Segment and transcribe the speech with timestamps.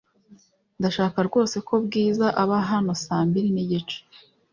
[0.79, 3.97] Ndashaka rwose ko Bwiza aba hano saa mbiri nigice.